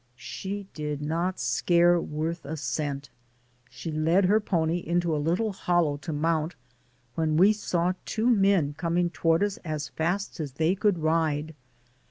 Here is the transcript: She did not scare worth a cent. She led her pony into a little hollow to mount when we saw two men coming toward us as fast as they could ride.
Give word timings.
She 0.15 0.65
did 0.73 0.99
not 0.99 1.39
scare 1.39 2.01
worth 2.01 2.43
a 2.43 2.57
cent. 2.57 3.11
She 3.69 3.91
led 3.91 4.25
her 4.25 4.39
pony 4.39 4.77
into 4.79 5.15
a 5.15 5.21
little 5.21 5.51
hollow 5.53 5.97
to 5.97 6.11
mount 6.11 6.55
when 7.13 7.37
we 7.37 7.53
saw 7.53 7.93
two 8.03 8.27
men 8.27 8.73
coming 8.73 9.11
toward 9.11 9.43
us 9.43 9.57
as 9.57 9.89
fast 9.89 10.39
as 10.39 10.53
they 10.53 10.73
could 10.73 10.97
ride. 10.97 11.53